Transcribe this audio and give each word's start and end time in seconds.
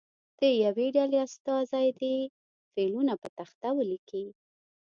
د 0.39 0.41
یوې 0.63 0.87
ډلې 0.95 1.17
استازی 1.27 1.87
دې 1.99 2.15
فعلونه 2.71 3.13
په 3.21 3.27
تخته 3.37 3.69
ولیکي. 3.77 4.25